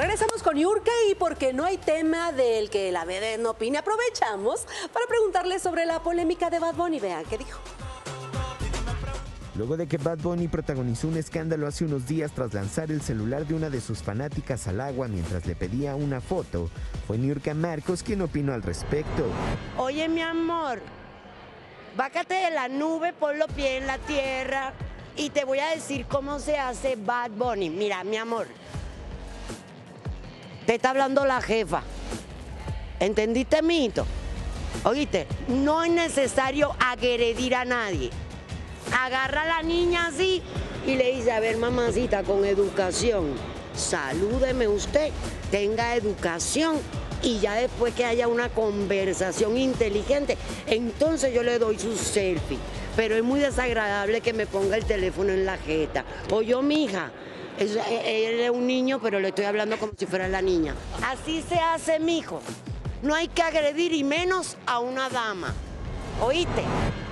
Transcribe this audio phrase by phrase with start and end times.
[0.00, 4.66] Regresamos con Yurka y porque no hay tema del que la BD no opine, aprovechamos
[4.94, 6.98] para preguntarle sobre la polémica de Bad Bunny.
[7.00, 7.60] Vean qué dijo.
[9.56, 13.46] Luego de que Bad Bunny protagonizó un escándalo hace unos días tras lanzar el celular
[13.46, 16.70] de una de sus fanáticas al agua mientras le pedía una foto,
[17.06, 19.26] fue Niurka Marcos quien opinó al respecto.
[19.76, 20.80] Oye, mi amor,
[21.94, 24.72] bácate de la nube, pon los pies en la tierra
[25.14, 27.68] y te voy a decir cómo se hace Bad Bunny.
[27.68, 28.46] Mira, mi amor,
[30.66, 31.82] te está hablando la jefa.
[32.98, 34.06] ¿Entendiste, mito?
[34.84, 38.10] Oíste, no es necesario agredir a nadie.
[38.98, 40.42] Agarra a la niña así
[40.86, 43.34] y le dice, a ver, mamacita, con educación,
[43.74, 45.10] salúdeme usted,
[45.50, 46.78] tenga educación
[47.22, 52.58] y ya después que haya una conversación inteligente, entonces yo le doy su selfie.
[52.96, 56.04] Pero es muy desagradable que me ponga el teléfono en la jeta.
[56.30, 57.12] O yo, mija,
[57.60, 60.74] es- él es un niño, pero le estoy hablando como si fuera la niña.
[61.06, 62.40] Así se hace, mijo.
[63.02, 65.54] No hay que agredir y menos a una dama.
[66.22, 66.62] ¿Oíste?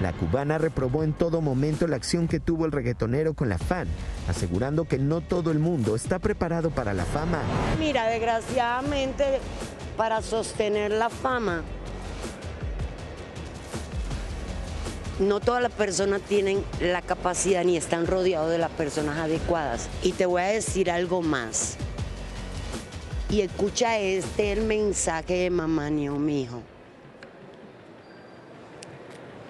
[0.03, 3.89] La cubana reprobó en todo momento la acción que tuvo el reggaetonero con la fan,
[4.29, 7.41] asegurando que no todo el mundo está preparado para la fama.
[7.79, 9.41] Mira, desgraciadamente,
[9.97, 11.63] para sostener la fama,
[15.19, 19.89] no todas las personas tienen la capacidad ni están rodeados de las personas adecuadas.
[20.03, 21.77] Y te voy a decir algo más.
[23.29, 26.63] Y escucha este el mensaje de mamá mi hijo.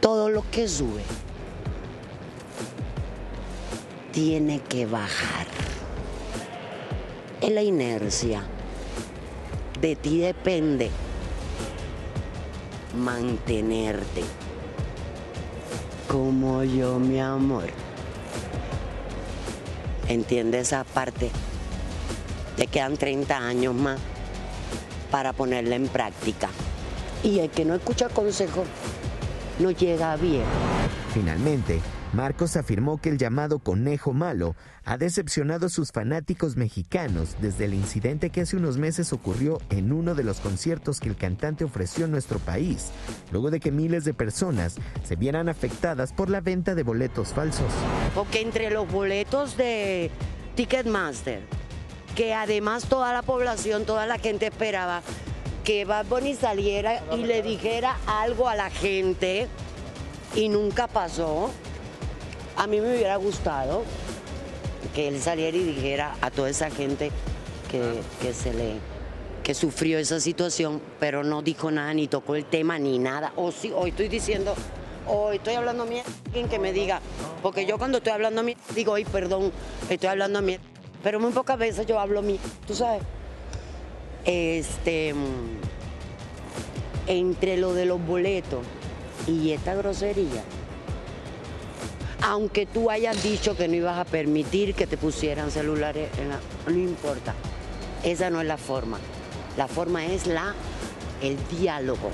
[0.00, 1.02] Todo lo que sube
[4.12, 5.46] tiene que bajar.
[7.40, 8.42] Es la inercia.
[9.80, 10.90] De ti depende
[12.96, 14.24] mantenerte
[16.08, 17.66] como yo, mi amor.
[20.08, 21.30] ¿Entiendes esa parte?
[22.56, 24.00] Te quedan 30 años más
[25.10, 26.48] para ponerla en práctica.
[27.22, 28.64] Y el que no escucha consejo
[29.58, 30.44] no llega bien.
[31.12, 31.80] Finalmente,
[32.12, 37.74] Marcos afirmó que el llamado conejo malo ha decepcionado a sus fanáticos mexicanos desde el
[37.74, 42.06] incidente que hace unos meses ocurrió en uno de los conciertos que el cantante ofreció
[42.06, 42.90] en nuestro país,
[43.30, 47.70] luego de que miles de personas se vieran afectadas por la venta de boletos falsos.
[48.14, 50.10] Porque entre los boletos de
[50.54, 51.42] Ticketmaster,
[52.16, 55.02] que además toda la población, toda la gente esperaba
[55.62, 59.46] que Bad Bunny saliera y le dijera algo a la gente
[60.34, 61.50] y nunca pasó.
[62.58, 63.84] A mí me hubiera gustado
[64.94, 67.12] que él saliera y dijera a toda esa gente
[67.70, 68.74] que, que se le
[69.44, 73.32] que sufrió esa situación, pero no dijo nada, ni tocó el tema, ni nada.
[73.36, 74.54] O sí, hoy estoy diciendo,
[75.06, 77.00] hoy estoy hablando a mí, alguien que me diga,
[77.42, 79.50] porque yo cuando estoy hablando a mí, digo, ay, perdón,
[79.88, 80.58] estoy hablando a mí,
[81.02, 83.02] pero muy pocas veces yo hablo a mí, tú sabes.
[84.26, 85.60] Este, mm,
[87.06, 88.60] entre lo de los boletos
[89.26, 90.42] y esta grosería,
[92.22, 96.40] aunque tú hayas dicho que no ibas a permitir que te pusieran celulares, en la-
[96.66, 97.34] no importa.
[98.02, 98.98] Esa no es la forma.
[99.56, 100.54] La forma es la,
[101.22, 102.10] el diálogo.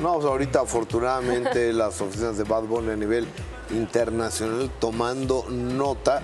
[0.00, 3.26] No, pues ahorita afortunadamente las oficinas de Bad Bunny a nivel
[3.70, 6.22] internacional tomando nota,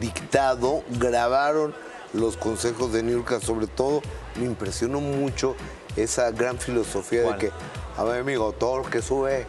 [0.00, 1.74] dictado, grabaron
[2.12, 4.02] los consejos de Niurka, sobre todo
[4.36, 5.54] me impresionó mucho
[5.96, 7.38] esa gran filosofía ¿Cuál?
[7.38, 7.52] de que,
[7.96, 9.46] a ver amigo, todo lo que sube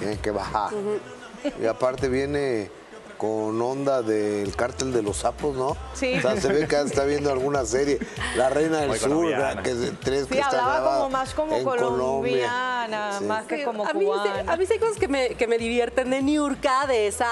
[0.00, 0.72] tiene que bajar.
[1.60, 2.70] Y aparte viene
[3.20, 5.76] con onda del cártel de los sapos, ¿no?
[5.92, 6.14] Sí.
[6.16, 7.98] O sea, se ve que está viendo alguna serie,
[8.34, 9.62] La Reina del Muy Sur, colombiana.
[9.62, 13.24] que es tres Sí, que está hablaba como más como colombiana, Sí.
[13.26, 14.50] más que Sí, como a mí, sí- cubana.
[14.52, 17.24] a mí sí hay cosas que me, que me divierten de Niurka, de ese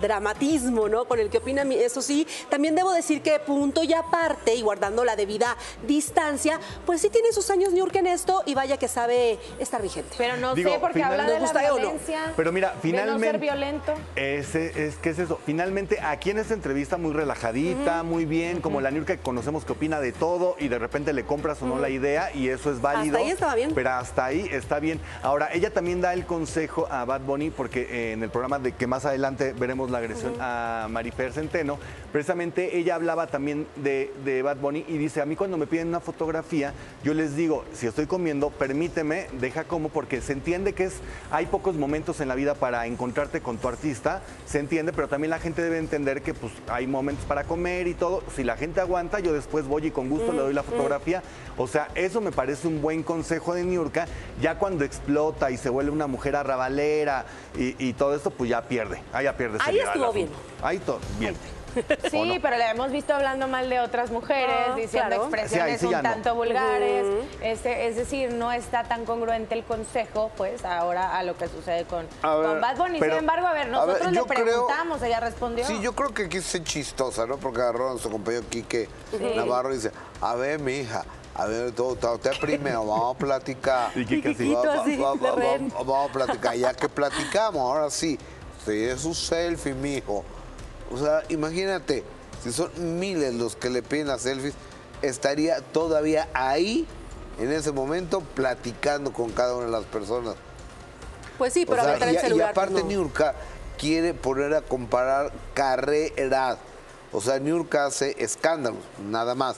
[0.00, 1.04] dramatismo, ¿no?
[1.06, 2.26] Con el que opina, mi- eso sí.
[2.48, 7.32] También debo decir que punto y aparte, y guardando la debida distancia, pues sí tiene
[7.32, 10.14] sus años Niurka en esto y vaya que sabe estar vigente.
[10.16, 11.80] Pero no Digo, sé, porque final- habla ¿nos de la o no?
[11.80, 12.32] violencia.
[12.36, 13.26] Pero mira, De no finalmente.
[13.26, 13.94] ser violento.
[14.16, 15.40] Ese, es, ¿Qué es eso?
[15.44, 19.72] Finalmente, aquí en esta entrevista, muy relajadita, muy bien, como la Niurka que conocemos que
[19.72, 22.80] opina de todo y de repente le compras o no la idea y eso es
[22.80, 23.18] válido.
[23.18, 23.72] ahí estaba bien.
[23.74, 25.00] Pero hasta ahí está bien.
[25.22, 28.72] Ahora, ella también da el consejo a Bad Bunny, porque eh, en el programa de
[28.72, 31.78] que más adelante veremos la agresión a Marifer Centeno,
[32.12, 35.88] precisamente ella hablaba también de, de Bad Bunny y dice, a mí cuando me piden
[35.88, 36.72] una fotografía,
[37.02, 40.94] yo les digo, si estoy comiendo, permíteme, deja como, porque se entiende que es,
[41.30, 45.30] hay pocos momentos en la vida para encontrarte con tu artista, se entiende, pero también
[45.30, 48.24] la gente debe entender que pues hay momentos para comer y todo.
[48.34, 51.22] Si la gente aguanta, yo después voy y con gusto le doy la fotografía.
[51.56, 54.06] O sea, eso me parece un buen consejo de Niurka.
[54.40, 57.26] Ya cuando explota y se vuelve una mujer arrabalera
[57.56, 59.00] y, y todo esto, pues ya pierde.
[59.12, 60.28] Ahí ya pierde Ahí estuvo bien.
[60.62, 61.34] Ahí todo, bien.
[62.10, 65.22] Sí, pero le hemos visto hablando mal de otras mujeres, Ah, diciendo claro.
[65.24, 66.02] expresiones Sí, sí un no.
[66.02, 67.06] tanto vulgares.
[67.42, 71.84] este, es decir, no está tan congruente el consejo, pues, ahora a lo que sucede
[71.84, 72.98] con, ver, con Bad Bunny.
[73.00, 75.66] pero- Sin embargo, a ver, a nosotros ver, le creo- preguntamos, ella respondió.
[75.66, 77.36] Sí, yo creo que quiso ser chistosa, ¿no?
[77.38, 78.88] Porque agarró a nuestro compañero Quique
[79.36, 79.90] Navarro y dice,
[80.20, 81.04] a ver, mi hija,
[81.34, 83.90] a ver, usted primero, vamos a platicar.
[83.96, 84.38] Y Quique así.
[84.38, 85.68] Quiquito Va- va- así, va- de va- rehén.
[85.70, 88.18] va- Vamos a platicar, ya que platicamos, ahora sí,
[88.58, 90.24] usted es su selfie, mijo.
[90.90, 92.04] O sea, imagínate,
[92.42, 94.54] si son miles los que le piden las selfies,
[95.00, 96.86] estaría todavía ahí,
[97.38, 100.34] en ese momento, platicando con cada una de las personas.
[101.38, 102.86] Pues sí, pero O sea, y, el y aparte no.
[102.86, 103.34] Niurka
[103.78, 106.58] quiere poner a comparar carreras.
[107.12, 109.56] O sea, Niurka hace escándalos, nada más.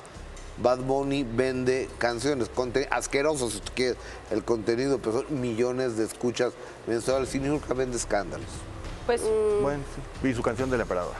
[0.57, 2.49] Bad Bunny vende canciones,
[2.91, 3.97] asquerosos si tú quieres
[4.31, 6.53] el contenido, pero son millones de escuchas
[6.87, 8.47] mensuales y Niurka vende escándalos.
[9.07, 9.23] Pues
[9.61, 9.83] Bueno,
[10.23, 10.29] sí.
[10.29, 11.13] Y su canción del emperador.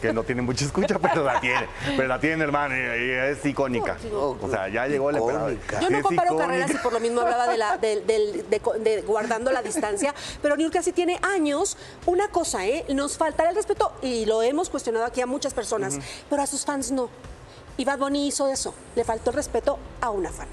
[0.00, 1.64] Que no tiene mucha escucha, pero la tiene.
[1.96, 2.80] Pero la tiene, hermano, y,
[3.10, 3.96] es icónica.
[4.12, 5.52] O sea, ya llegó el emperador.
[5.52, 5.80] Icónica.
[5.80, 6.46] Yo no comparo icónica.
[6.48, 9.62] carreras y por lo mismo hablaba de, la, del- del- de, co- de guardando la
[9.62, 11.76] distancia, pero Niurka sí tiene años.
[12.06, 12.84] Una cosa, ¿eh?
[12.92, 15.96] Nos faltará el respeto y lo hemos cuestionado aquí a muchas personas,
[16.28, 17.08] pero a sus fans no.
[17.76, 20.48] Y Bad Bunny hizo eso, le faltó el respeto a una fan.